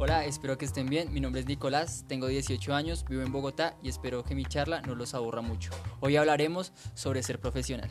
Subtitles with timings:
[0.00, 1.12] Hola, espero que estén bien.
[1.12, 4.80] Mi nombre es Nicolás, tengo 18 años, vivo en Bogotá y espero que mi charla
[4.80, 5.72] no los aburra mucho.
[5.98, 7.90] Hoy hablaremos sobre ser profesional.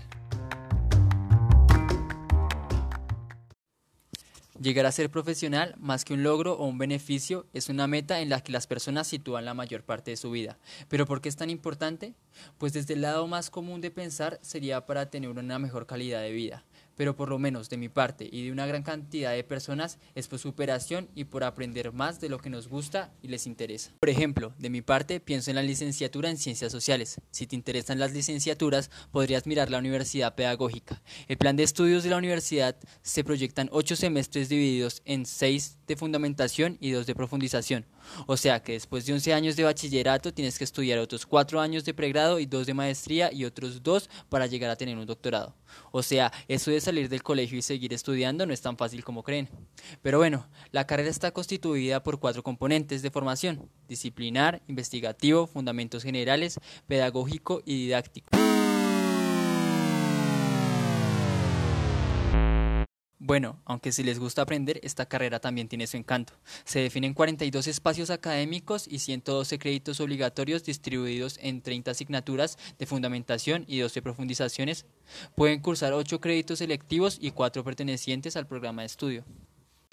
[4.57, 8.29] Llegar a ser profesional, más que un logro o un beneficio, es una meta en
[8.29, 10.57] la que las personas sitúan la mayor parte de su vida.
[10.87, 12.13] ¿Pero por qué es tan importante?
[12.57, 16.31] Pues desde el lado más común de pensar sería para tener una mejor calidad de
[16.31, 16.63] vida
[16.97, 20.27] pero por lo menos de mi parte y de una gran cantidad de personas es
[20.27, 23.91] por superación y por aprender más de lo que nos gusta y les interesa.
[23.99, 27.21] Por ejemplo, de mi parte pienso en la licenciatura en Ciencias Sociales.
[27.31, 31.01] Si te interesan las licenciaturas, podrías mirar la Universidad Pedagógica.
[31.27, 35.95] El plan de estudios de la universidad se proyectan ocho semestres divididos en seis de
[35.95, 37.85] fundamentación y dos de profundización.
[38.25, 41.85] O sea que después de 11 años de bachillerato tienes que estudiar otros cuatro años
[41.85, 45.55] de pregrado y dos de maestría y otros dos para llegar a tener un doctorado.
[45.91, 49.23] O sea, eso de salir del colegio y seguir estudiando no es tan fácil como
[49.23, 49.49] creen.
[50.01, 56.59] Pero bueno, la carrera está constituida por cuatro componentes de formación, disciplinar, investigativo, fundamentos generales,
[56.87, 58.36] pedagógico y didáctico.
[63.27, 66.31] Bueno, aunque si les gusta aprender, esta carrera también tiene su encanto.
[66.63, 73.65] Se definen 42 espacios académicos y 112 créditos obligatorios distribuidos en 30 asignaturas de fundamentación
[73.67, 74.85] y 12 profundizaciones.
[75.35, 79.25] Pueden cursar 8 créditos selectivos y 4 pertenecientes al programa de estudio.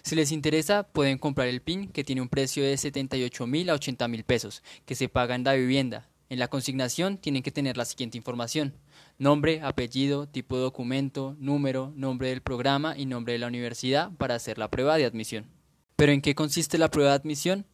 [0.04, 3.74] Si les interesa, pueden comprar el PIN que tiene un precio de 78 mil a
[3.74, 7.76] 80 mil pesos, que se paga en la vivienda, en la consignación tienen que tener
[7.76, 8.74] la siguiente información.
[9.18, 14.34] Nombre, apellido, tipo de documento, número, nombre del programa y nombre de la universidad para
[14.34, 15.46] hacer la prueba de admisión.
[15.94, 17.66] ¿Pero en qué consiste la prueba de admisión?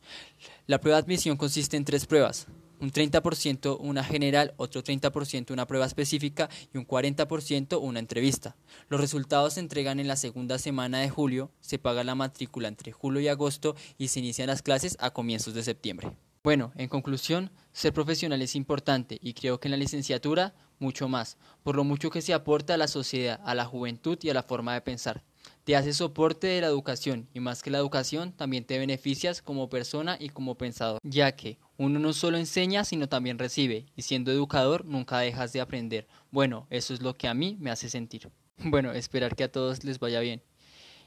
[0.66, 2.48] La prueba de admisión consiste en tres pruebas.
[2.81, 8.56] Un 30% una general, otro 30% una prueba específica y un 40% una entrevista.
[8.91, 12.92] Los resultados se entregan en la segunda semana de julio, se paga la matrícula entre
[12.92, 16.12] julio y agosto y se inician las clases a comienzos de septiembre.
[16.42, 21.37] Bueno, en conclusión, ser profesional es importante y creo que en la licenciatura mucho más,
[21.62, 24.42] por lo mucho que se aporta a la sociedad, a la juventud y a la
[24.42, 25.22] forma de pensar.
[25.65, 29.69] Te hace soporte de la educación y más que la educación también te beneficias como
[29.69, 34.32] persona y como pensador, ya que uno no solo enseña sino también recibe y siendo
[34.32, 36.09] educador nunca dejas de aprender.
[36.31, 38.31] Bueno, eso es lo que a mí me hace sentir.
[38.56, 40.42] Bueno, esperar que a todos les vaya bien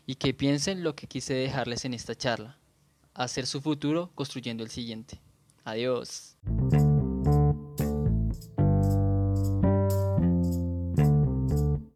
[0.05, 2.59] y que piensen lo que quise dejarles en esta charla
[3.13, 5.19] hacer su futuro construyendo el siguiente.
[5.63, 6.35] Adiós.